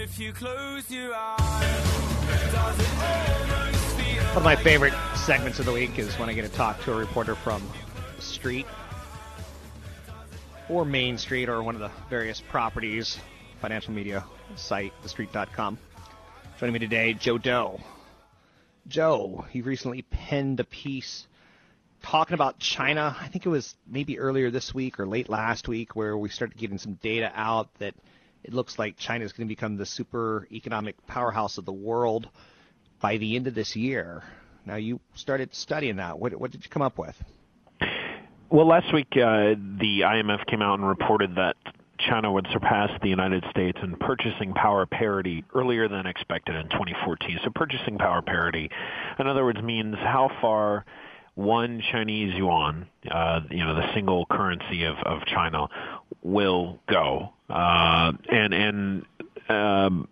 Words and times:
if 0.00 0.18
you 0.18 0.32
close 0.32 0.90
your 0.90 1.14
eyes, 1.14 2.52
does 2.52 2.80
it 2.80 2.84
feel 2.84 4.24
One 4.28 4.36
of 4.38 4.42
my 4.42 4.56
favorite 4.56 4.94
segments 5.14 5.58
of 5.58 5.66
the 5.66 5.72
week 5.72 5.98
is 5.98 6.14
when 6.14 6.30
I 6.30 6.32
get 6.32 6.42
to 6.42 6.56
talk 6.56 6.82
to 6.84 6.92
a 6.92 6.96
reporter 6.96 7.34
from 7.34 7.62
the 8.16 8.22
street 8.22 8.66
or 10.70 10.86
Main 10.86 11.18
Street 11.18 11.50
or 11.50 11.62
one 11.62 11.74
of 11.74 11.82
the 11.82 11.90
various 12.08 12.40
properties, 12.40 13.18
financial 13.60 13.92
media 13.92 14.24
site, 14.56 14.94
thestreet.com. 15.04 15.76
Joining 16.58 16.72
me 16.72 16.78
today, 16.78 17.12
Joe 17.12 17.36
Deaux. 17.36 17.78
Joe, 18.88 19.44
you 19.52 19.62
recently 19.64 20.00
penned 20.00 20.60
a 20.60 20.64
piece 20.64 21.26
talking 22.02 22.32
about 22.32 22.58
China. 22.58 23.14
I 23.20 23.28
think 23.28 23.44
it 23.44 23.50
was 23.50 23.74
maybe 23.86 24.18
earlier 24.18 24.50
this 24.50 24.72
week 24.72 24.98
or 24.98 25.06
late 25.06 25.28
last 25.28 25.68
week 25.68 25.94
where 25.94 26.16
we 26.16 26.30
started 26.30 26.56
getting 26.56 26.78
some 26.78 26.94
data 26.94 27.30
out 27.34 27.68
that 27.80 27.94
it 28.44 28.54
looks 28.54 28.78
like 28.78 28.96
China 28.96 29.24
is 29.24 29.32
going 29.32 29.46
to 29.46 29.52
become 29.52 29.76
the 29.76 29.86
super 29.86 30.46
economic 30.50 31.06
powerhouse 31.06 31.58
of 31.58 31.64
the 31.64 31.72
world 31.72 32.28
by 33.00 33.16
the 33.16 33.36
end 33.36 33.46
of 33.46 33.54
this 33.54 33.76
year. 33.76 34.22
Now 34.66 34.76
you 34.76 35.00
started 35.14 35.54
studying 35.54 35.96
that. 35.96 36.18
What, 36.18 36.34
what 36.34 36.50
did 36.50 36.64
you 36.64 36.70
come 36.70 36.82
up 36.82 36.98
with? 36.98 37.22
Well, 38.50 38.66
last 38.66 38.92
week 38.92 39.08
uh, 39.12 39.54
the 39.78 40.02
IMF 40.04 40.46
came 40.46 40.62
out 40.62 40.78
and 40.78 40.88
reported 40.88 41.36
that 41.36 41.56
China 41.98 42.32
would 42.32 42.46
surpass 42.52 42.90
the 43.02 43.08
United 43.08 43.44
States 43.50 43.78
in 43.82 43.94
purchasing 43.96 44.52
power 44.54 44.86
parity 44.86 45.44
earlier 45.54 45.88
than 45.88 46.06
expected 46.06 46.56
in 46.56 46.64
2014. 46.64 47.40
So 47.44 47.50
purchasing 47.54 47.98
power 47.98 48.22
parity, 48.22 48.70
in 49.18 49.26
other 49.26 49.44
words, 49.44 49.62
means 49.62 49.96
how 49.96 50.30
far 50.40 50.84
one 51.34 51.82
Chinese 51.90 52.34
yuan, 52.34 52.86
uh, 53.10 53.40
you 53.50 53.64
know, 53.64 53.74
the 53.74 53.92
single 53.94 54.26
currency 54.26 54.84
of, 54.84 54.96
of 55.04 55.24
China, 55.26 55.68
will 56.22 56.78
go. 56.88 57.30
Uh, 57.48 58.12
and 58.30 58.54
and 58.54 59.04
um, 59.48 60.08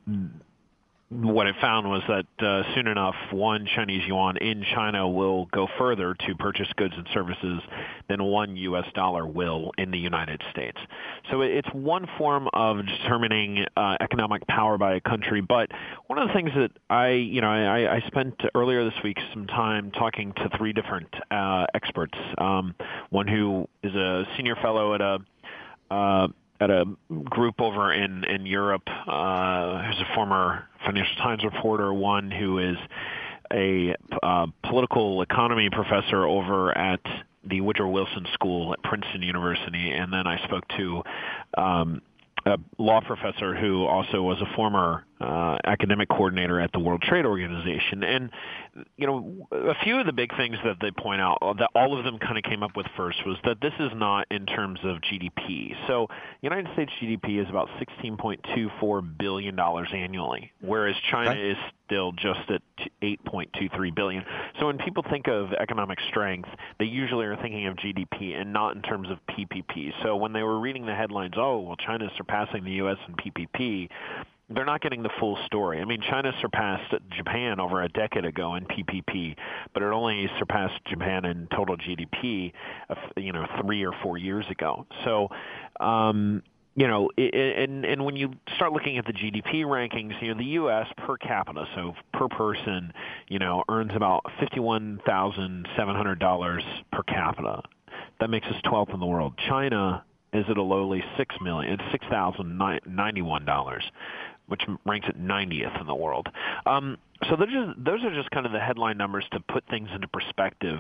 what 1.11 1.47
it 1.47 1.55
found 1.59 1.89
was 1.89 2.03
that 2.07 2.27
uh, 2.47 2.75
soon 2.75 2.87
enough, 2.87 3.15
one 3.31 3.67
Chinese 3.75 4.03
yuan 4.07 4.37
in 4.37 4.63
China 4.75 5.09
will 5.09 5.47
go 5.47 5.67
further 5.79 6.15
to 6.15 6.35
purchase 6.35 6.69
goods 6.77 6.93
and 6.97 7.09
services 7.15 7.63
than 8.09 8.23
one 8.23 8.57
U.S. 8.57 8.85
dollar 8.95 9.27
will 9.27 9.71
in 9.79 9.91
the 9.91 9.99
United 9.99 10.43
States. 10.51 10.77
So 11.31 11.41
it's 11.41 11.69
one 11.73 12.07
form 12.19 12.49
of 12.53 12.85
determining 12.85 13.65
uh, 13.75 13.97
economic 14.01 14.47
power 14.49 14.77
by 14.77 14.97
a 14.97 15.01
country. 15.01 15.41
But 15.41 15.71
one 16.09 16.19
of 16.19 16.29
the 16.29 16.35
things 16.35 16.51
that 16.55 16.73
I, 16.91 17.13
you 17.13 17.41
know, 17.41 17.49
I, 17.49 17.97
I 17.97 18.01
spent 18.07 18.35
earlier 18.55 18.85
this 18.85 19.03
week 19.03 19.17
some 19.33 19.47
time 19.47 19.91
talking 19.93 20.35
to 20.35 20.51
three 20.59 20.75
different 20.75 21.09
uh, 21.31 21.65
experts. 21.75 22.19
Um, 22.37 22.75
one 23.09 23.27
who 23.27 23.67
is 23.83 23.95
a 23.95 24.25
senior 24.37 24.57
fellow 24.57 24.95
at 24.95 25.01
a 25.01 25.19
uh, 25.91 26.29
at 26.61 26.71
a 26.71 26.85
group 27.25 27.61
over 27.61 27.93
in 27.93 28.25
in 28.25 28.47
Europe 28.47 28.83
uh, 28.87 29.83
who's 29.83 30.01
a 30.01 30.15
former 30.15 30.69
Financial 30.85 31.17
Times 31.17 31.45
reporter, 31.45 31.93
one 31.93 32.31
who 32.31 32.59
is 32.59 32.77
a 33.53 33.95
uh, 34.23 34.47
political 34.65 35.23
economy 35.23 35.71
professor 35.71 36.25
over 36.25 36.77
at 36.77 37.01
the 37.45 37.61
Woodrow 37.61 37.89
Wilson 37.89 38.27
School 38.35 38.73
at 38.73 38.83
Princeton 38.83 39.23
University, 39.23 39.91
and 39.91 40.13
then 40.13 40.27
I 40.27 40.45
spoke 40.45 40.65
to 40.77 41.03
um, 41.57 42.03
a 42.45 42.59
law 42.79 43.01
professor 43.01 43.55
who 43.55 43.87
also 43.87 44.23
was 44.23 44.39
a 44.41 44.57
former 44.57 45.05
uh, 45.21 45.57
academic 45.65 46.09
coordinator 46.09 46.61
at 46.61 46.73
the 46.73 46.79
World 46.79 47.03
Trade 47.03 47.27
Organization. 47.27 48.05
And, 48.05 48.31
you 48.97 49.07
know, 49.07 49.47
a 49.53 49.75
few 49.83 49.99
of 49.99 50.07
the 50.07 50.13
big 50.13 50.37
things 50.37 50.57
that 50.65 50.77
they 50.81 50.91
point 50.91 51.21
out 51.21 51.39
that 51.59 51.71
all 51.75 51.99
of 51.99 52.05
them 52.05 52.19
kind 52.19 52.39
of 52.39 52.45
came 52.45 52.63
up 52.63 52.77
with 52.77 52.87
first 52.97 53.19
was 53.27 53.37
that 53.45 53.61
this 53.61 53.73
is 53.81 53.91
not 53.95 54.27
in 54.31 54.47
terms 54.47 54.81
of 54.85 54.99
GDP. 54.99 55.75
So 55.87 56.09
United 56.41 56.73
States 56.75 56.93
GDP 57.03 57.43
is 57.43 57.49
about 57.49 57.69
$16.24 58.03 59.19
billion 59.19 59.59
annually, 59.59 60.53
whereas 60.61 60.95
China 61.11 61.31
Okay. 61.31 61.51
is 61.51 61.57
still 61.87 62.13
just 62.13 62.51
at 62.51 62.63
8.23 63.03 63.95
billion. 63.95 64.25
So 64.61 64.67
when 64.67 64.79
people 64.79 65.05
think 65.11 65.27
of 65.27 65.53
economic 65.55 65.99
strength, 66.09 66.49
they 66.79 66.85
usually 66.85 67.27
are 67.27 67.37
thinking 67.37 67.67
of 67.67 67.77
GDP 67.77 68.39
and 68.39 68.53
not 68.53 68.77
in 68.77 68.83
terms 68.83 69.09
of 69.11 69.19
PPP. 69.31 69.93
So 70.03 70.17
when 70.17 70.33
they 70.33 70.43
were 70.43 70.61
reading 70.61 70.87
the 70.87 70.95
headlines, 70.95 71.35
oh, 71.37 71.61
well, 71.61 71.77
China 71.77 72.05
is 72.07 72.11
surpassing 72.17 72.65
the 72.65 72.73
U.S. 72.73 72.99
in 73.09 73.15
PPP, 73.15 73.89
they're 74.51 74.65
not 74.65 74.81
getting 74.81 75.03
the 75.03 75.11
full 75.21 75.39
story. 75.47 75.81
I 75.81 75.85
mean, 75.85 76.01
China 76.01 76.33
surpassed 76.41 76.95
Japan 77.11 77.61
over 77.61 77.83
a 77.83 77.89
decade 77.89 78.25
ago 78.25 78.55
in 78.55 78.65
PPP, 78.65 79.37
but 79.75 79.83
it 79.83 79.87
only 79.87 80.31
surpassed 80.39 80.83
Japan 80.87 81.25
in 81.25 81.49
total 81.55 81.77
GDP, 81.77 82.53
you 83.17 83.33
know, 83.33 83.47
three 83.61 83.85
or 83.85 83.93
four 84.03 84.17
years 84.17 84.47
ago. 84.51 84.87
So, 85.05 85.29
um, 85.81 86.43
you 86.77 86.87
know, 86.87 87.11
and 87.19 87.85
and 87.85 88.05
when 88.05 88.17
you 88.17 88.33
start 88.55 88.73
looking 88.73 88.99
at 88.99 89.05
the 89.05 89.13
GDP 89.13 89.65
rankings, 89.65 90.21
you 90.23 90.29
know, 90.29 90.39
the 90.39 90.51
U.S. 90.51 90.87
per 90.97 91.17
capita, 91.17 91.67
so 91.75 91.95
per 92.13 92.29
person, 92.29 92.93
you 93.27 93.41
know, 93.41 93.65
earns 93.69 93.91
about 93.95 94.25
fifty-one 94.39 95.01
thousand 95.05 95.67
seven 95.77 95.97
hundred 95.97 96.21
dollars 96.21 96.63
per 96.93 97.03
capita. 97.03 97.63
That 98.21 98.31
makes 98.31 98.47
us 98.47 98.57
12th 98.65 98.95
in 98.95 99.01
the 99.01 99.07
world. 99.07 99.35
China 99.49 100.05
is 100.33 100.45
at 100.49 100.57
a 100.57 100.63
lowly 100.63 101.03
six 101.17 101.35
million, 101.41 101.73
it's 101.73 101.83
six 101.91 102.07
thousand 102.11 102.59
ninety-one 102.87 103.45
dollars, 103.45 103.85
which 104.49 104.63
ranks 104.85 105.07
at 105.09 105.19
90th 105.19 105.81
in 105.81 105.87
the 105.87 105.95
world. 105.95 106.29
Um, 106.67 106.99
so 107.29 107.37
those 107.37 107.49
are, 107.55 107.75
those 107.77 108.05
are 108.05 108.15
just 108.15 108.31
kind 108.31 108.47
of 108.47 108.53
the 108.53 108.61
headline 108.61 108.97
numbers 108.97 109.25
to 109.33 109.41
put 109.41 109.65
things 109.69 109.89
into 109.95 110.09
perspective. 110.09 110.79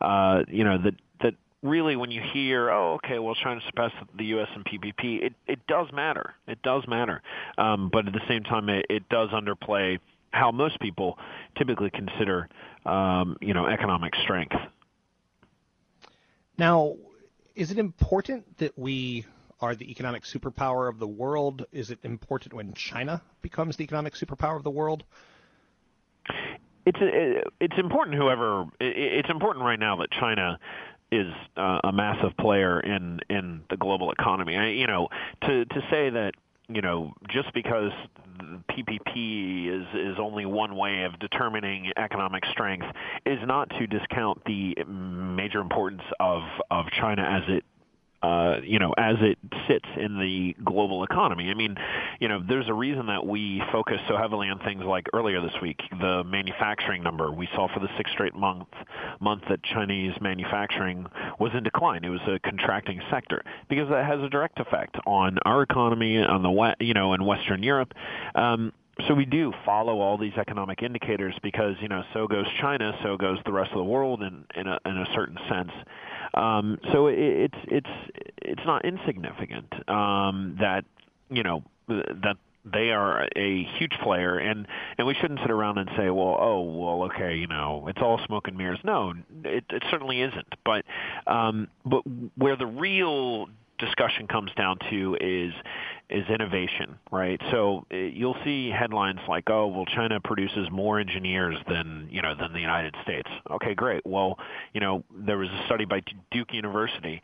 Uh, 0.00 0.42
you 0.48 0.64
know 0.64 0.78
that 0.78 0.94
that 1.22 1.34
really 1.62 1.96
when 1.96 2.10
you 2.10 2.22
hear, 2.32 2.70
oh, 2.70 2.94
okay, 2.94 3.18
well, 3.18 3.34
China 3.34 3.60
surpassed 3.66 3.94
the 4.16 4.24
U.S. 4.26 4.48
in 4.54 4.64
PPP, 4.64 5.24
it 5.24 5.32
it 5.46 5.66
does 5.66 5.88
matter. 5.92 6.34
It 6.46 6.62
does 6.62 6.86
matter, 6.88 7.22
um, 7.58 7.90
but 7.92 8.06
at 8.06 8.12
the 8.12 8.26
same 8.28 8.42
time, 8.44 8.68
it, 8.68 8.86
it 8.88 9.08
does 9.08 9.30
underplay 9.30 9.98
how 10.30 10.50
most 10.50 10.80
people 10.80 11.16
typically 11.56 11.90
consider, 11.90 12.48
um, 12.84 13.36
you 13.40 13.54
know, 13.54 13.66
economic 13.66 14.14
strength. 14.24 14.56
Now, 16.58 16.96
is 17.54 17.70
it 17.70 17.78
important 17.78 18.58
that 18.58 18.76
we 18.78 19.24
are 19.64 19.74
the 19.74 19.90
economic 19.90 20.22
superpower 20.22 20.88
of 20.88 20.98
the 20.98 21.08
world? 21.08 21.66
Is 21.72 21.90
it 21.90 21.98
important 22.02 22.54
when 22.54 22.74
China 22.74 23.22
becomes 23.42 23.76
the 23.76 23.84
economic 23.84 24.14
superpower 24.14 24.56
of 24.56 24.62
the 24.62 24.70
world? 24.70 25.04
it's 26.86 26.98
it's 27.60 27.78
important. 27.78 28.16
Whoever 28.16 28.66
it's 28.80 29.30
important 29.30 29.64
right 29.64 29.78
now 29.78 29.96
that 29.96 30.10
China 30.10 30.58
is 31.10 31.32
uh, 31.56 31.80
a 31.84 31.92
massive 31.92 32.36
player 32.36 32.80
in 32.80 33.20
in 33.30 33.62
the 33.70 33.76
global 33.76 34.10
economy. 34.10 34.56
I, 34.56 34.68
you 34.68 34.86
know, 34.86 35.08
to 35.42 35.64
to 35.64 35.80
say 35.90 36.10
that 36.10 36.32
you 36.68 36.82
know 36.82 37.14
just 37.30 37.52
because 37.54 37.92
PPP 38.68 39.68
is 39.68 39.86
is 39.94 40.18
only 40.18 40.44
one 40.44 40.76
way 40.76 41.04
of 41.04 41.18
determining 41.18 41.90
economic 41.96 42.44
strength 42.46 42.86
is 43.24 43.38
not 43.46 43.70
to 43.70 43.86
discount 43.86 44.44
the 44.44 44.76
major 44.86 45.60
importance 45.60 46.02
of 46.20 46.42
of 46.70 46.86
China 46.98 47.22
as 47.22 47.42
it 47.48 47.64
uh, 48.24 48.60
you 48.64 48.78
know, 48.78 48.94
as 48.96 49.16
it 49.20 49.38
sits 49.68 49.88
in 49.96 50.18
the 50.18 50.54
global 50.64 51.04
economy. 51.04 51.50
I 51.50 51.54
mean, 51.54 51.76
you 52.20 52.28
know, 52.28 52.42
there's 52.46 52.68
a 52.68 52.74
reason 52.74 53.06
that 53.06 53.26
we 53.26 53.62
focus 53.70 54.00
so 54.08 54.16
heavily 54.16 54.48
on 54.48 54.58
things 54.60 54.82
like 54.84 55.06
earlier 55.12 55.42
this 55.42 55.52
week, 55.60 55.80
the 56.00 56.24
manufacturing 56.24 57.02
number 57.02 57.30
we 57.30 57.48
saw 57.54 57.68
for 57.72 57.80
the 57.80 57.88
sixth 57.96 58.14
straight 58.14 58.34
month 58.34 58.68
month 59.20 59.42
that 59.48 59.62
Chinese 59.62 60.14
manufacturing 60.20 61.06
was 61.38 61.52
in 61.54 61.62
decline. 61.64 62.04
It 62.04 62.08
was 62.08 62.20
a 62.26 62.38
contracting 62.38 63.00
sector 63.10 63.42
because 63.68 63.90
that 63.90 64.06
has 64.06 64.20
a 64.20 64.28
direct 64.28 64.58
effect 64.58 64.96
on 65.06 65.38
our 65.44 65.62
economy, 65.62 66.18
on 66.18 66.42
the 66.42 66.74
you 66.80 66.94
know, 66.94 67.12
in 67.12 67.24
Western 67.24 67.62
Europe. 67.62 67.92
Um, 68.34 68.72
so 69.08 69.14
we 69.14 69.24
do 69.24 69.52
follow 69.66 70.00
all 70.00 70.16
these 70.16 70.34
economic 70.36 70.82
indicators 70.82 71.34
because 71.42 71.74
you 71.80 71.88
know 71.88 72.04
so 72.14 72.26
goes 72.26 72.46
China, 72.60 72.96
so 73.02 73.16
goes 73.16 73.38
the 73.44 73.52
rest 73.52 73.72
of 73.72 73.78
the 73.78 73.84
world 73.84 74.22
in 74.22 74.44
in 74.54 74.66
a, 74.66 74.78
in 74.86 74.96
a 74.96 75.06
certain 75.14 75.36
sense. 75.48 75.72
Um, 76.34 76.78
so 76.92 77.06
it, 77.06 77.18
it's 77.18 77.58
it's 77.68 78.22
it's 78.38 78.62
not 78.66 78.84
insignificant 78.84 79.72
um, 79.88 80.56
that 80.60 80.84
you 81.30 81.42
know 81.42 81.62
that 81.88 82.36
they 82.64 82.90
are 82.90 83.28
a 83.36 83.64
huge 83.78 83.92
player. 84.02 84.38
And 84.38 84.66
and 84.98 85.06
we 85.06 85.14
shouldn't 85.14 85.40
sit 85.40 85.50
around 85.50 85.78
and 85.78 85.88
say 85.96 86.10
well 86.10 86.36
oh 86.40 86.62
well 86.62 87.04
okay 87.04 87.36
you 87.36 87.46
know 87.46 87.86
it's 87.88 88.00
all 88.00 88.20
smoke 88.26 88.48
and 88.48 88.56
mirrors. 88.56 88.80
No 88.84 89.14
it 89.44 89.64
it 89.70 89.82
certainly 89.90 90.22
isn't. 90.22 90.54
But 90.64 90.84
um 91.26 91.68
but 91.84 92.02
where 92.36 92.56
the 92.56 92.66
real 92.66 93.48
discussion 93.78 94.26
comes 94.26 94.50
down 94.56 94.78
to 94.90 95.16
is 95.20 95.52
is 96.10 96.24
innovation, 96.28 96.98
right? 97.10 97.40
So 97.50 97.86
uh, 97.92 97.96
you'll 97.96 98.36
see 98.44 98.70
headlines 98.70 99.20
like, 99.28 99.48
"Oh, 99.48 99.68
well, 99.68 99.86
China 99.86 100.20
produces 100.20 100.68
more 100.70 101.00
engineers 101.00 101.56
than 101.68 102.08
you 102.10 102.22
know 102.22 102.34
than 102.34 102.52
the 102.52 102.60
United 102.60 102.94
States." 103.02 103.28
Okay, 103.50 103.74
great. 103.74 104.04
Well, 104.04 104.38
you 104.72 104.80
know, 104.80 105.04
there 105.10 105.38
was 105.38 105.48
a 105.48 105.62
study 105.66 105.84
by 105.84 106.02
Duke 106.30 106.52
University 106.52 107.22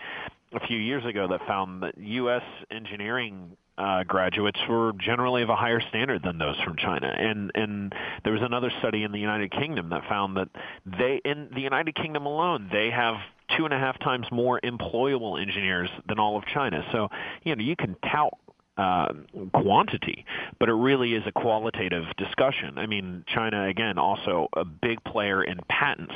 a 0.53 0.67
few 0.67 0.79
years 0.79 1.05
ago 1.05 1.29
that 1.29 1.47
found 1.47 1.83
that 1.83 1.97
U.S. 1.99 2.43
engineering 2.71 3.57
uh, 3.81 4.05
graduates 4.05 4.59
were 4.69 4.93
generally 4.99 5.43
of 5.43 5.49
a 5.49 5.57
higher 5.57 5.81
standard 5.89 6.23
than 6.23 6.39
those 6.39 6.57
from 6.65 6.77
China. 6.77 7.07
And 7.07 7.51
and 7.55 7.95
there 8.25 8.33
was 8.33 8.43
another 8.43 8.71
study 8.79 9.05
in 9.05 9.13
the 9.13 9.19
United 9.19 9.51
Kingdom 9.53 9.91
that 9.91 10.03
found 10.09 10.37
that 10.37 10.49
they 10.85 11.21
in 11.25 11.49
the 11.55 11.61
United 11.61 11.95
Kingdom 11.95 12.27
alone 12.27 12.69
they 12.71 12.91
have 12.91 13.17
two 13.57 13.65
and 13.65 13.75
a 13.75 13.79
half 13.79 13.99
times 13.99 14.27
more 14.31 14.61
employable 14.63 15.41
engineers 15.41 15.89
than 16.09 16.19
all 16.19 16.37
of 16.37 16.45
China. 16.47 16.85
So 16.93 17.09
you 17.43 17.57
know 17.57 17.63
you 17.63 17.77
can 17.77 17.97
tout 18.03 18.35
uh, 18.81 19.13
quantity, 19.53 20.25
but 20.59 20.71
it 20.71 20.73
really 20.73 21.13
is 21.13 21.23
a 21.27 21.33
qualitative 21.33 22.05
discussion. 22.17 22.79
I 22.79 22.87
mean, 22.87 23.25
China 23.27 23.67
again 23.69 23.99
also 23.99 24.49
a 24.57 24.65
big 24.65 25.05
player 25.05 25.45
in 25.45 25.61
patents, 25.69 26.15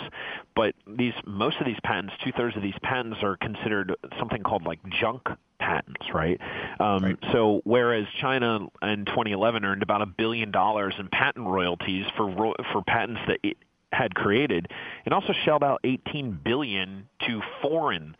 but 0.56 0.74
these 0.86 1.12
most 1.26 1.58
of 1.60 1.66
these 1.66 1.76
patents, 1.84 2.14
two 2.24 2.32
thirds 2.32 2.56
of 2.56 2.62
these 2.62 2.78
patents 2.82 3.18
are 3.22 3.36
considered 3.36 3.94
something 4.18 4.42
called 4.42 4.64
like 4.64 4.78
junk 4.98 5.22
patents, 5.58 6.06
right? 6.14 6.40
Um, 6.80 7.04
right? 7.04 7.18
So 7.32 7.60
whereas 7.64 8.06
China 8.18 8.60
in 8.80 9.04
2011 9.04 9.64
earned 9.64 9.82
about 9.82 10.00
a 10.00 10.06
billion 10.06 10.50
dollars 10.50 10.94
in 10.98 11.08
patent 11.08 11.46
royalties 11.46 12.06
for 12.16 12.54
for 12.72 12.82
patents 12.82 13.20
that 13.26 13.40
it 13.42 13.58
had 13.92 14.14
created, 14.14 14.68
it 15.04 15.12
also 15.12 15.34
shelled 15.44 15.62
out 15.62 15.80
18 15.84 16.40
billion 16.42 17.08
to 17.26 17.42
foreign 17.60 18.16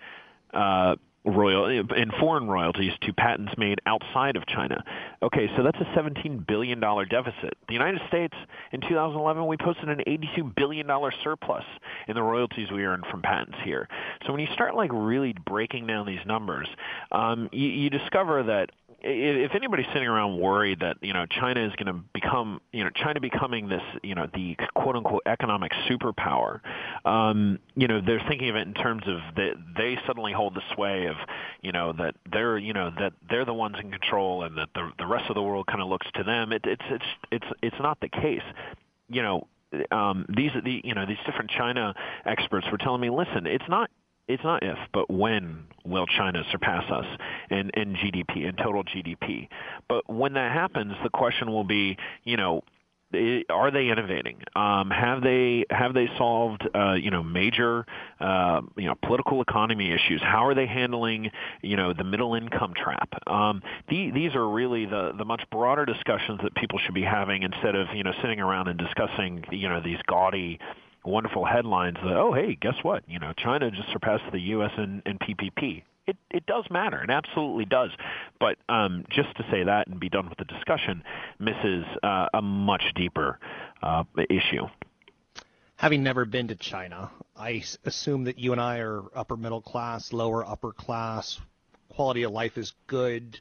uh, 0.52 0.96
royal 1.24 1.66
in 1.66 2.10
foreign 2.20 2.46
royalties 2.46 2.92
to 3.02 3.12
patents 3.12 3.52
made 3.56 3.80
outside 3.86 4.36
of 4.36 4.46
China. 4.46 4.82
Okay, 5.22 5.48
so 5.56 5.62
that's 5.62 5.78
a 5.78 5.90
17 5.94 6.44
billion 6.46 6.80
dollar 6.80 7.04
deficit. 7.04 7.56
The 7.68 7.72
United 7.72 8.00
States 8.08 8.34
in 8.72 8.80
2011 8.82 9.46
we 9.46 9.56
posted 9.56 9.88
an 9.88 10.00
82 10.06 10.52
billion 10.56 10.86
dollar 10.86 11.12
surplus 11.22 11.64
in 12.08 12.14
the 12.14 12.22
royalties 12.22 12.70
we 12.70 12.84
earned 12.84 13.04
from 13.10 13.22
patents 13.22 13.56
here. 13.64 13.88
So 14.26 14.32
when 14.32 14.40
you 14.40 14.48
start 14.52 14.74
like 14.74 14.90
really 14.92 15.34
breaking 15.46 15.86
down 15.86 16.06
these 16.06 16.24
numbers, 16.26 16.68
um, 17.10 17.48
you, 17.52 17.68
you 17.68 17.90
discover 17.90 18.42
that 18.44 18.70
if 19.06 19.54
anybody's 19.54 19.86
sitting 19.92 20.08
around 20.08 20.38
worried 20.38 20.80
that 20.80 20.96
you 21.02 21.12
know 21.12 21.26
China 21.26 21.64
is 21.64 21.72
going 21.76 21.94
to 21.94 22.00
become 22.14 22.60
you 22.72 22.84
know 22.84 22.90
China 22.90 23.20
becoming 23.20 23.68
this 23.68 23.82
you 24.02 24.14
know 24.14 24.26
the 24.32 24.56
quote 24.74 24.96
unquote 24.96 25.22
economic 25.26 25.72
superpower, 25.88 26.60
um, 27.04 27.58
you 27.76 27.86
know 27.86 28.00
they're 28.04 28.22
thinking 28.28 28.48
of 28.48 28.56
it 28.56 28.66
in 28.66 28.74
terms 28.74 29.02
of 29.06 29.18
that 29.36 29.52
they 29.76 29.98
suddenly 30.06 30.32
hold 30.32 30.54
the 30.54 30.62
sway 30.74 31.06
of 31.06 31.16
you 31.62 31.72
know 31.72 31.92
that 31.92 32.14
they're 32.32 32.56
you 32.56 32.72
know 32.72 32.90
that 32.98 33.12
they're 33.28 33.44
the 33.44 33.54
ones 33.54 33.76
in 33.78 33.90
control 33.90 34.42
and 34.44 34.56
that 34.56 34.68
the 34.74 34.90
the 34.98 35.06
rest 35.06 35.28
of 35.28 35.34
the 35.34 35.42
world 35.42 35.66
kind 35.66 35.82
of 35.82 35.88
looks 35.88 36.06
to 36.14 36.24
them. 36.24 36.52
It, 36.52 36.62
it's 36.64 36.82
it's 36.90 37.04
it's 37.30 37.46
it's 37.62 37.76
not 37.80 38.00
the 38.00 38.08
case. 38.08 38.42
You 39.08 39.22
know 39.22 39.46
um, 39.90 40.24
these 40.34 40.50
the 40.64 40.80
you 40.82 40.94
know 40.94 41.04
these 41.06 41.18
different 41.26 41.50
China 41.50 41.94
experts 42.24 42.66
were 42.70 42.78
telling 42.78 43.00
me, 43.00 43.10
listen, 43.10 43.46
it's 43.46 43.68
not 43.68 43.90
it's 44.28 44.42
not 44.42 44.62
if, 44.62 44.78
but 44.92 45.10
when 45.10 45.64
will 45.84 46.06
China 46.06 46.42
surpass 46.50 46.90
us 46.90 47.06
in, 47.50 47.70
in 47.74 47.94
GDP, 47.94 48.48
in 48.48 48.56
total 48.56 48.84
GDP? 48.84 49.48
But 49.88 50.10
when 50.10 50.34
that 50.34 50.52
happens, 50.52 50.94
the 51.02 51.10
question 51.10 51.50
will 51.52 51.64
be, 51.64 51.96
you 52.24 52.36
know, 52.36 52.62
are 53.50 53.70
they 53.70 53.88
innovating? 53.88 54.42
Um, 54.56 54.90
have 54.90 55.22
they 55.22 55.64
have 55.70 55.94
they 55.94 56.08
solved 56.18 56.68
uh, 56.74 56.94
you 56.94 57.10
know 57.10 57.22
major 57.22 57.86
uh, 58.20 58.62
you 58.76 58.86
know 58.86 58.94
political 59.02 59.40
economy 59.40 59.92
issues? 59.92 60.20
How 60.22 60.46
are 60.46 60.54
they 60.54 60.66
handling 60.66 61.30
you 61.62 61.76
know 61.76 61.92
the 61.92 62.04
middle 62.04 62.34
income 62.34 62.72
trap? 62.76 63.08
Um, 63.26 63.62
the, 63.88 64.10
these 64.10 64.34
are 64.34 64.48
really 64.48 64.86
the 64.86 65.12
the 65.16 65.24
much 65.24 65.42
broader 65.50 65.84
discussions 65.84 66.40
that 66.42 66.54
people 66.54 66.78
should 66.84 66.94
be 66.94 67.02
having 67.02 67.42
instead 67.42 67.74
of 67.74 67.88
you 67.94 68.02
know 68.02 68.12
sitting 68.20 68.40
around 68.40 68.68
and 68.68 68.78
discussing 68.78 69.44
you 69.50 69.68
know 69.68 69.80
these 69.80 69.98
gaudy 70.06 70.58
wonderful 71.04 71.44
headlines 71.44 71.96
that 72.02 72.16
oh 72.16 72.32
hey 72.32 72.56
guess 72.60 72.74
what 72.82 73.02
you 73.08 73.18
know 73.18 73.32
China 73.36 73.70
just 73.70 73.90
surpassed 73.92 74.24
the 74.32 74.40
U.S. 74.40 74.72
in, 74.78 75.02
in 75.06 75.18
PPP. 75.18 75.82
It 76.06 76.16
it 76.30 76.46
does 76.46 76.64
matter, 76.70 77.02
it 77.02 77.10
absolutely 77.10 77.64
does. 77.64 77.90
But 78.38 78.56
um, 78.68 79.04
just 79.10 79.36
to 79.36 79.44
say 79.50 79.64
that 79.64 79.86
and 79.86 79.98
be 79.98 80.08
done 80.08 80.28
with 80.28 80.38
the 80.38 80.44
discussion 80.44 81.02
misses 81.38 81.84
uh, 82.02 82.26
a 82.34 82.42
much 82.42 82.82
deeper 82.94 83.38
uh, 83.82 84.04
issue. 84.28 84.66
Having 85.76 86.02
never 86.04 86.24
been 86.24 86.48
to 86.48 86.54
China, 86.54 87.10
I 87.36 87.62
assume 87.84 88.24
that 88.24 88.38
you 88.38 88.52
and 88.52 88.60
I 88.60 88.78
are 88.78 89.02
upper 89.14 89.36
middle 89.36 89.60
class, 89.60 90.12
lower 90.12 90.46
upper 90.46 90.72
class. 90.72 91.40
Quality 91.88 92.22
of 92.22 92.32
life 92.32 92.58
is 92.58 92.72
good 92.86 93.40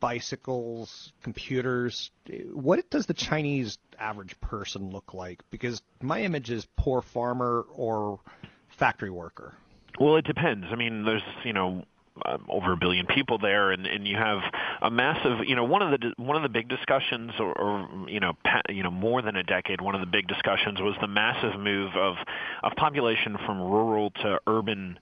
bicycles, 0.00 1.12
computers. 1.22 2.10
What 2.52 2.88
does 2.90 3.06
the 3.06 3.14
Chinese 3.14 3.78
average 3.98 4.40
person 4.40 4.90
look 4.90 5.14
like? 5.14 5.42
Because 5.50 5.82
my 6.00 6.22
image 6.22 6.50
is 6.50 6.66
poor 6.76 7.02
farmer 7.02 7.64
or 7.74 8.20
factory 8.68 9.10
worker. 9.10 9.54
Well, 10.00 10.16
it 10.16 10.24
depends. 10.24 10.66
I 10.70 10.76
mean, 10.76 11.04
there's 11.04 11.22
you 11.44 11.52
know 11.52 11.84
um, 12.26 12.46
over 12.48 12.72
a 12.72 12.76
billion 12.76 13.06
people 13.06 13.38
there, 13.38 13.70
and, 13.70 13.86
and 13.86 14.06
you 14.06 14.16
have 14.16 14.38
a 14.82 14.90
massive, 14.90 15.46
you 15.46 15.54
know, 15.54 15.64
one 15.64 15.82
of 15.82 16.00
the 16.00 16.12
one 16.22 16.36
of 16.36 16.42
the 16.42 16.48
big 16.48 16.68
discussions, 16.68 17.32
or, 17.38 17.52
or 17.52 18.08
you 18.08 18.20
know, 18.20 18.32
pa, 18.44 18.60
you 18.68 18.82
know, 18.82 18.90
more 18.90 19.22
than 19.22 19.36
a 19.36 19.42
decade, 19.42 19.80
one 19.80 19.94
of 19.94 20.00
the 20.00 20.06
big 20.06 20.26
discussions 20.26 20.80
was 20.80 20.96
the 21.00 21.06
massive 21.06 21.58
move 21.58 21.92
of 21.96 22.16
of 22.62 22.72
population 22.76 23.36
from 23.46 23.60
rural 23.60 24.10
to 24.10 24.38
urban 24.46 24.98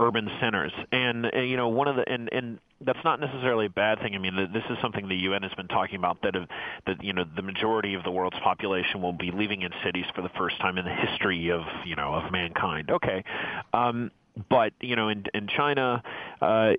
urban 0.00 0.28
centers. 0.40 0.72
And 0.92 1.26
uh, 1.26 1.40
you 1.40 1.56
know, 1.56 1.68
one 1.68 1.88
of 1.88 1.96
the 1.96 2.08
and 2.10 2.28
and 2.32 2.58
that's 2.80 2.98
not 3.04 3.20
necessarily 3.20 3.66
a 3.66 3.70
bad 3.70 3.98
thing. 4.00 4.14
I 4.14 4.18
mean, 4.18 4.34
this 4.52 4.64
is 4.70 4.78
something 4.80 5.06
the 5.08 5.16
UN 5.16 5.42
has 5.42 5.52
been 5.54 5.68
talking 5.68 5.96
about 5.96 6.22
that 6.22 6.34
that 6.86 7.04
you 7.04 7.12
know 7.12 7.24
the 7.36 7.42
majority 7.42 7.94
of 7.94 8.02
the 8.04 8.10
world's 8.10 8.38
population 8.42 9.02
will 9.02 9.12
be 9.12 9.30
living 9.30 9.62
in 9.62 9.70
cities 9.84 10.06
for 10.14 10.22
the 10.22 10.30
first 10.30 10.58
time 10.60 10.78
in 10.78 10.84
the 10.84 10.94
history 10.94 11.50
of 11.50 11.62
you 11.84 11.96
know 11.96 12.14
of 12.14 12.32
mankind. 12.32 12.90
Okay, 12.90 13.24
um, 13.74 14.10
but 14.48 14.72
you 14.80 14.96
know 14.96 15.08
in 15.08 15.24
in 15.34 15.48
China 15.48 16.02
uh 16.40 16.72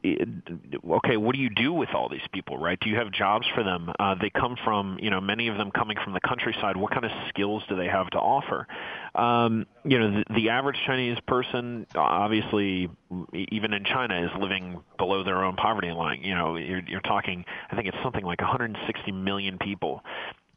okay 0.92 1.18
what 1.18 1.36
do 1.36 1.42
you 1.42 1.50
do 1.50 1.74
with 1.74 1.90
all 1.94 2.10
these 2.10 2.28
people 2.32 2.58
right? 2.58 2.80
Do 2.80 2.90
you 2.90 2.96
have 2.98 3.12
jobs 3.12 3.48
for 3.54 3.64
them? 3.64 3.92
Uh 4.00 4.16
they 4.16 4.30
come 4.30 4.56
from 4.64 4.98
you 5.02 5.10
know 5.10 5.22
many 5.22 5.48
of 5.48 5.58
them 5.58 5.72
coming 5.72 5.98
from 6.04 6.14
the 6.14 6.22
countryside. 6.22 6.78
What 6.78 6.92
kind 6.92 7.06
of 7.06 7.12
skills 7.30 7.64
do 7.70 7.76
they 7.76 7.88
have 7.88 8.10
to 8.12 8.18
offer? 8.20 8.68
Um 9.16 9.66
you 9.84 10.00
know 10.00 10.12
the, 10.12 10.34
the 10.34 10.50
average 10.50 10.78
chinese 10.86 11.18
person 11.28 11.88
obviously 11.96 12.90
even 13.34 13.74
in 13.74 13.84
china 13.84 14.24
is 14.24 14.30
living 14.40 14.82
below 14.98 15.24
their 15.24 15.44
own 15.44 15.56
poverty 15.56 15.92
line. 15.92 16.22
You 16.24 16.36
know 16.36 16.56
you're 16.56 16.82
you're 16.88 17.02
talking 17.02 17.46
i 17.72 17.76
think 17.76 17.88
it's 17.88 17.98
something 18.04 18.24
like 18.24 18.42
160 18.42 19.12
million 19.12 19.58
people 19.58 20.04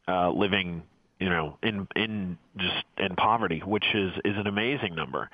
uh 0.07 0.29
living 0.29 0.83
you 1.19 1.29
know, 1.29 1.57
in 1.63 1.87
in 1.95 2.37
just 2.57 2.83
in 2.97 3.15
poverty, 3.15 3.61
which 3.65 3.85
is 3.93 4.11
is 4.23 4.37
an 4.37 4.47
amazing 4.47 4.95
number. 4.95 5.29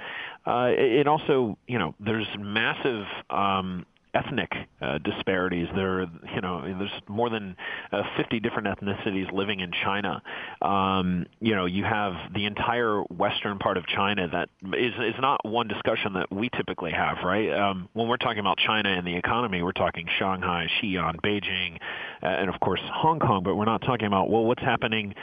Uh, 0.46 0.70
it, 0.72 1.08
also, 1.08 1.58
you 1.68 1.80
know, 1.80 1.96
there's 2.00 2.28
massive 2.38 3.06
um, 3.30 3.86
ethnic 4.14 4.52
uh, 4.82 4.98
disparities. 4.98 5.68
There, 5.76 6.02
are, 6.02 6.08
you 6.34 6.42
know, 6.42 6.62
there's 6.62 6.92
more 7.08 7.30
than 7.30 7.56
uh, 7.92 8.04
50 8.18 8.40
different 8.40 8.68
ethnicities 8.68 9.32
living 9.32 9.60
in 9.60 9.72
China. 9.72 10.22
Um, 10.62 11.26
you 11.40 11.56
know, 11.56 11.66
you 11.66 11.84
have 11.84 12.14
the 12.34 12.46
entire 12.46 13.02
western 13.04 13.60
part 13.60 13.78
of 13.78 13.86
China 13.88 14.28
that 14.30 14.50
is 14.78 14.94
is 15.00 15.16
not 15.20 15.46
one 15.46 15.68
discussion 15.68 16.14
that 16.14 16.32
we 16.32 16.50
typically 16.50 16.92
have, 16.92 17.18
right? 17.24 17.52
Um, 17.52 17.90
when 17.94 18.08
we're 18.08 18.18
talking 18.18 18.40
about 18.40 18.58
China 18.58 18.90
and 18.90 19.06
the 19.06 19.16
economy, 19.16 19.64
we're 19.64 19.72
talking 19.72 20.08
Shanghai, 20.20 20.68
Xi'an, 20.82 21.16
Beijing, 21.22 21.78
uh, 22.22 22.28
and 22.28 22.50
of 22.50 22.60
course 22.60 22.82
Hong 22.84 23.20
Kong. 23.20 23.44
But 23.44 23.56
we're 23.56 23.66
not 23.66 23.82
talking 23.82 24.08
about 24.08 24.30
well, 24.30 24.44
what's 24.44 24.64
happening, 24.64 25.16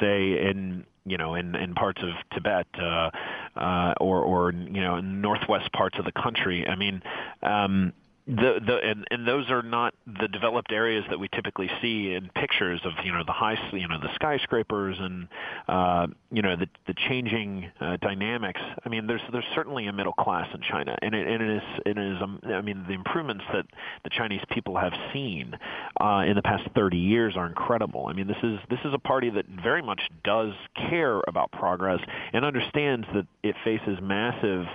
say 0.00 0.48
in 0.48 0.84
you 1.04 1.16
know, 1.16 1.34
in, 1.34 1.54
in 1.56 1.74
parts 1.74 2.00
of 2.02 2.10
Tibet 2.32 2.66
uh, 2.80 3.10
uh, 3.56 3.94
or, 4.00 4.22
or 4.22 4.52
you 4.52 4.80
know, 4.80 4.96
in 4.96 5.20
northwest 5.20 5.72
parts 5.72 5.98
of 5.98 6.04
the 6.04 6.12
country. 6.12 6.66
I 6.66 6.76
mean, 6.76 7.02
um, 7.42 7.92
the 8.26 8.60
the 8.64 8.76
and, 8.76 9.04
and 9.10 9.26
those 9.26 9.50
are 9.50 9.62
not 9.62 9.94
the 10.06 10.28
developed 10.28 10.70
areas 10.70 11.04
that 11.10 11.18
we 11.18 11.28
typically 11.34 11.68
see 11.80 12.14
in 12.14 12.30
pictures 12.36 12.80
of 12.84 12.92
you 13.04 13.12
know 13.12 13.24
the 13.26 13.32
high 13.32 13.56
you 13.72 13.88
know 13.88 13.98
the 14.00 14.14
skyscrapers 14.14 14.96
and 15.00 15.26
uh, 15.68 16.06
you 16.30 16.40
know 16.40 16.54
the 16.54 16.68
the 16.86 16.94
changing 17.08 17.68
uh, 17.80 17.96
dynamics. 17.96 18.60
I 18.84 18.88
mean, 18.88 19.08
there's 19.08 19.22
there's 19.32 19.44
certainly 19.56 19.88
a 19.88 19.92
middle 19.92 20.12
class 20.12 20.46
in 20.54 20.60
China, 20.62 20.96
and 21.02 21.14
it, 21.16 21.26
and 21.26 21.42
it 21.42 21.56
is 21.56 21.62
it 21.84 21.98
is 21.98 22.22
um, 22.22 22.40
I 22.44 22.60
mean 22.60 22.84
the 22.86 22.94
improvements 22.94 23.42
that 23.52 23.66
the 24.04 24.10
Chinese 24.10 24.42
people 24.50 24.76
have 24.76 24.92
seen 25.12 25.58
uh, 26.00 26.22
in 26.24 26.36
the 26.36 26.42
past 26.42 26.68
30 26.76 26.96
years 26.96 27.36
are 27.36 27.46
incredible. 27.46 28.06
I 28.06 28.12
mean, 28.12 28.28
this 28.28 28.36
is 28.44 28.60
this 28.70 28.80
is 28.84 28.94
a 28.94 28.98
party 28.98 29.30
that 29.30 29.46
very 29.46 29.82
much 29.82 30.00
does 30.22 30.52
care 30.76 31.20
about 31.26 31.50
progress 31.50 32.00
and 32.32 32.44
understands 32.44 33.06
that 33.14 33.26
it 33.42 33.56
faces 33.64 33.98
massive 34.00 34.66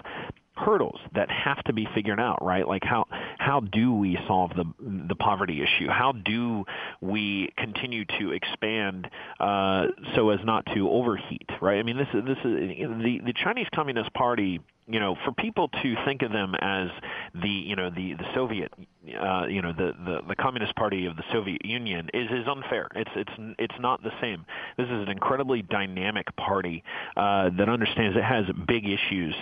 hurdles 0.57 0.99
that 1.13 1.29
have 1.29 1.63
to 1.65 1.73
be 1.73 1.87
figured 1.93 2.19
out, 2.19 2.43
right? 2.43 2.67
Like 2.67 2.83
how 2.83 3.05
how 3.47 3.61
do 3.61 3.93
we 3.93 4.17
solve 4.27 4.51
the 4.55 4.65
the 5.07 5.15
poverty 5.15 5.63
issue? 5.63 5.87
How 5.87 6.11
do 6.11 6.65
we 6.99 7.49
continue 7.57 8.03
to 8.19 8.31
expand 8.31 9.07
uh, 9.39 9.85
so 10.15 10.31
as 10.31 10.39
not 10.43 10.65
to 10.75 10.89
overheat, 10.89 11.49
right? 11.61 11.79
I 11.79 11.83
mean, 11.83 11.97
this 11.97 12.09
this 12.13 12.37
is 12.43 12.43
the 12.43 13.21
the 13.25 13.33
Chinese 13.41 13.67
Communist 13.73 14.13
Party 14.13 14.59
you 14.89 15.01
know, 15.01 15.17
for 15.25 15.33
people 15.33 15.67
to 15.67 15.95
think 16.05 16.21
of 16.21 16.31
them 16.31 16.55
as 16.61 16.87
the, 17.41 17.49
you 17.49 17.75
know, 17.75 17.89
the 17.89 18.13
the 18.13 18.23
Soviet, 18.33 18.71
uh, 19.21 19.45
you 19.47 19.61
know, 19.61 19.73
the, 19.73 19.91
the 20.05 20.21
the 20.29 20.35
Communist 20.35 20.73
Party 20.77 21.05
of 21.05 21.17
the 21.17 21.23
Soviet 21.33 21.65
Union 21.65 22.09
is 22.13 22.27
is 22.31 22.47
unfair. 22.47 22.87
It's 22.95 23.11
it's 23.15 23.55
it's 23.59 23.75
not 23.81 24.01
the 24.01 24.11
same. 24.21 24.45
This 24.77 24.85
is 24.85 25.03
an 25.03 25.09
incredibly 25.09 25.61
dynamic 25.61 26.33
party 26.37 26.85
uh, 27.17 27.49
that 27.57 27.67
understands 27.67 28.15
it 28.15 28.23
has 28.23 28.45
big 28.65 28.85
issues 28.85 29.35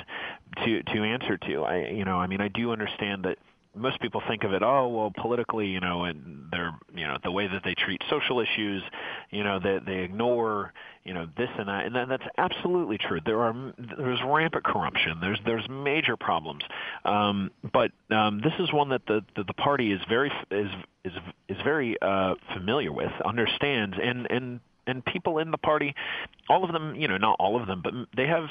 to 0.64 0.82
to 0.82 1.04
answer 1.04 1.38
to. 1.38 1.64
I, 1.64 1.90
you 1.90 2.06
know, 2.06 2.18
I 2.18 2.26
mean, 2.26 2.42
I 2.42 2.48
do 2.48 2.72
understand 2.72 3.26
that 3.26 3.38
most 3.76 4.00
people 4.00 4.22
think 4.28 4.44
of 4.44 4.54
it, 4.54 4.64
oh 4.64 4.88
well, 4.88 5.12
politically, 5.16 5.68
you 5.68 5.80
know, 5.80 6.06
and 6.06 6.48
they're, 6.52 6.72
you 6.94 7.06
know, 7.06 7.18
the 7.24 7.32
way 7.32 7.48
that 7.48 7.62
they 7.64 7.74
treat 7.74 8.02
social 8.10 8.40
issues, 8.40 8.84
you 9.32 9.44
know, 9.44 9.60
that 9.60 9.86
they, 9.86 9.94
they 9.94 10.00
ignore, 10.04 10.74
you 11.04 11.14
know, 11.14 11.28
this 11.38 11.50
and 11.58 11.68
that, 11.68 11.86
and 11.86 11.96
then 11.96 12.10
that's 12.10 12.24
absolutely 12.38 12.98
true. 12.98 13.20
There 13.26 13.42
are 13.42 13.74
there's 13.98 14.20
rampant 14.26 14.64
corruption. 14.64 15.20
There's 15.22 15.40
there's 15.46 15.68
major 15.70 16.18
problems, 16.18 16.64
um, 17.04 17.52
but 17.74 17.92
um, 18.10 18.42
this 18.44 18.54
is 18.60 18.72
one 18.74 18.90
that 18.90 19.06
the, 19.08 19.24
the 19.36 19.44
the 19.44 19.54
party 19.54 19.92
is 19.92 20.02
very 20.10 20.32
is 20.52 20.70
is 21.04 21.14
is 21.50 21.58
very 21.64 21.96
uh, 22.02 22.36
familiar 22.54 22.92
with, 22.92 23.12
understands, 23.24 23.96
and 24.02 24.28
and 24.30 24.60
and 24.88 25.04
people 25.06 25.40
in 25.40 25.52
the 25.52 25.58
party, 25.58 25.96
all 26.50 26.64
of 26.64 26.72
them, 26.72 26.96
you 26.96 27.08
know, 27.08 27.18
not 27.18 27.38
all 27.40 27.60
of 27.60 27.68
them, 27.68 27.82
but 27.84 27.94
they 28.16 28.28
have 28.28 28.48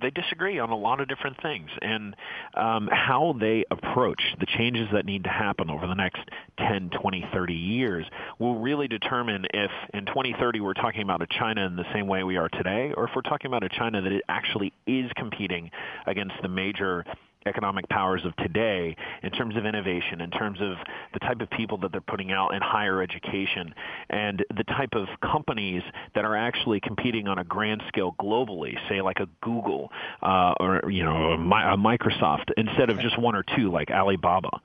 they 0.00 0.10
disagree 0.10 0.58
on 0.58 0.70
a 0.70 0.76
lot 0.76 1.00
of 1.00 1.08
different 1.08 1.40
things, 1.42 1.70
and 1.80 2.14
um, 2.54 2.88
how 2.90 3.34
they 3.38 3.64
approach 3.70 4.22
the 4.38 4.46
changes 4.46 4.88
that 4.92 5.04
need 5.04 5.24
to 5.24 5.30
happen 5.30 5.70
over 5.70 5.86
the 5.86 5.94
next 5.94 6.20
10, 6.58 6.90
20, 6.90 7.28
30 7.32 7.54
years 7.54 8.06
will 8.38 8.58
really 8.58 8.88
determine 8.88 9.46
if 9.52 9.70
in 9.94 10.06
2030 10.06 10.60
we're 10.60 10.74
talking 10.74 11.02
about 11.02 11.22
a 11.22 11.26
China 11.26 11.66
in 11.66 11.76
the 11.76 11.84
same 11.92 12.06
way 12.06 12.22
we 12.24 12.36
are 12.36 12.48
today, 12.48 12.92
or 12.96 13.04
if 13.04 13.10
we're 13.14 13.22
talking 13.22 13.48
about 13.48 13.62
a 13.62 13.68
China 13.68 14.00
that 14.02 14.22
actually 14.28 14.72
is 14.86 15.10
competing 15.16 15.70
against 16.06 16.34
the 16.42 16.48
major 16.48 17.04
economic 17.46 17.88
powers 17.88 18.24
of 18.24 18.34
today 18.36 18.96
in 19.22 19.30
terms 19.30 19.56
of 19.56 19.64
innovation, 19.64 20.20
in 20.20 20.30
terms 20.30 20.60
of 20.60 20.76
the 21.12 21.20
type 21.20 21.40
of 21.40 21.50
people 21.50 21.78
that 21.78 21.92
they're 21.92 22.00
putting 22.00 22.32
out 22.32 22.54
in 22.54 22.60
higher 22.62 23.02
education, 23.02 23.74
and 24.10 24.44
the 24.56 24.64
type 24.64 24.94
of 24.94 25.06
companies 25.20 25.82
that 26.14 26.24
are 26.24 26.36
actually 26.36 26.80
competing 26.80 27.28
on 27.28 27.38
a 27.38 27.44
grand 27.44 27.82
scale 27.88 28.14
globally, 28.20 28.74
say 28.88 29.00
like 29.00 29.18
a 29.20 29.28
Google 29.42 29.90
uh, 30.22 30.54
or 30.60 30.90
you 30.90 31.04
know 31.04 31.32
a, 31.32 31.76
Microsoft, 31.76 32.50
instead 32.56 32.90
of 32.90 32.98
just 33.00 33.18
one 33.18 33.34
or 33.34 33.44
two 33.56 33.70
like 33.70 33.90
Alibaba. 33.90 34.60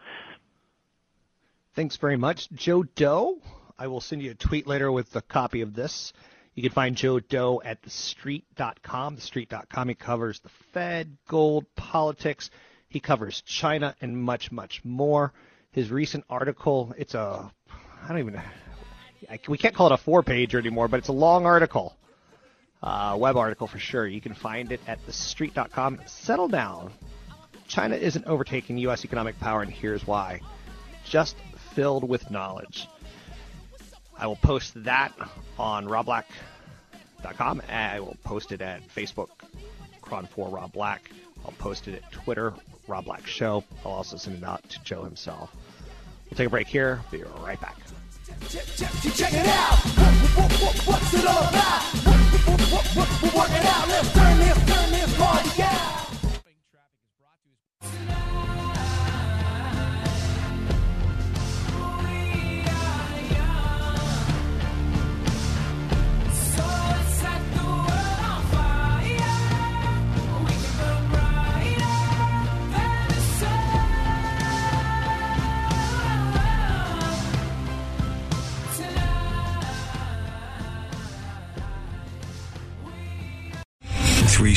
Thanks 1.76 1.98
very 1.98 2.18
much, 2.18 2.50
Joe 2.52 2.84
Deaux. 2.84 3.38
I 3.78 3.88
will 3.88 4.00
send 4.00 4.22
you 4.22 4.32
a 4.32 4.36
tweet 4.36 4.68
later 4.68 4.92
with 4.92 5.14
a 5.16 5.22
copy 5.22 5.62
of 5.62 5.74
this. 5.74 6.14
You 6.56 6.64
can 6.64 6.72
find 6.72 6.96
Joe 6.96 7.20
Deaux 7.20 7.62
at 7.66 7.82
thestreet.com. 7.82 9.18
Thestreet.com, 9.18 9.90
he 9.90 9.96
covers 9.96 10.40
the 10.40 10.50
Fed, 10.74 11.18
gold, 11.28 11.66
politics. 11.76 12.50
He 12.88 13.02
covers 13.02 13.42
China 13.42 13.94
and 14.00 14.18
much, 14.18 14.54
much 14.54 14.84
more. 14.86 15.34
His 15.72 15.92
recent 15.92 16.24
article, 16.30 16.94
it's 16.98 17.14
a, 17.14 17.52
I 18.04 18.08
don't 18.08 18.20
even, 18.20 18.42
we 19.50 19.58
can't 19.58 19.76
call 19.76 19.88
it 19.88 19.94
a 19.94 19.98
four 19.98 20.24
pager 20.24 20.56
anymore, 20.56 20.88
but 20.88 21.00
it's 21.00 21.10
a 21.10 21.14
long 21.14 21.46
article. 21.46 21.98
Uh, 22.82 23.18
web 23.20 23.36
article 23.36 23.68
for 23.68 23.80
sure. 23.80 24.08
You 24.08 24.22
can 24.22 24.34
find 24.34 24.72
it 24.72 24.80
at 24.88 25.06
thestreet.com. 25.06 26.02
Settle 26.06 26.48
down. 26.48 26.94
China 27.68 27.96
isn't 27.96 28.26
overtaking 28.26 28.78
U.S. 28.78 29.04
economic 29.04 29.38
power, 29.40 29.62
and 29.62 29.72
here's 29.72 30.08
why. 30.08 30.40
Just 31.04 31.36
filled 31.74 32.08
with 32.08 32.32
knowledge. 32.32 32.88
I 34.18 34.28
will 34.28 34.38
post 34.38 34.84
that 34.84 35.14
on 35.58 35.88
robblack.com. 35.88 37.62
I 37.70 38.00
will 38.00 38.18
post 38.24 38.52
it 38.52 38.62
at 38.62 38.88
Facebook, 38.88 39.30
KRON4 40.02 40.54
Rob 40.54 40.72
Black. 40.72 41.10
I'll 41.44 41.52
post 41.54 41.88
it 41.88 41.96
at 41.96 42.12
Twitter, 42.12 42.54
Rob 42.88 43.06
Black 43.06 43.28
Show. 43.28 43.64
I'll 43.84 43.92
also 43.92 44.18
send 44.18 44.38
it 44.38 44.44
out 44.44 44.68
to 44.70 44.84
Joe 44.84 45.04
himself. 45.04 45.56
We'll 46.30 46.38
take 46.38 46.48
a 46.48 46.50
break 46.50 46.68
here. 46.68 47.02
Be 47.12 47.24
right 47.44 47.60
back. 47.60 47.78
Check, 48.50 49.34
it 49.34 49.48
out. 49.48 49.78
what's 50.86 51.14
it 51.14 51.26
all 51.26 51.44
about? 51.44 51.96
out. 53.66 53.88
Let's 53.88 54.14
turn 54.14 54.38
this, 54.40 54.58
turn 54.66 54.92
this 54.92 55.18
party 55.18 55.62
out. 55.62 56.05